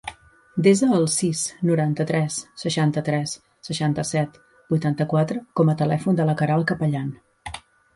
Desa 0.67 0.87
el 0.99 1.03
sis, 1.15 1.43
noranta-tres, 1.71 2.39
seixanta-tres, 2.63 3.37
seixanta-set, 3.71 4.43
vuitanta-quatre 4.75 5.49
com 5.61 5.75
a 5.77 5.81
telèfon 5.87 6.23
de 6.23 6.31
la 6.33 6.41
Queralt 6.43 6.73
Capellan. 6.75 7.19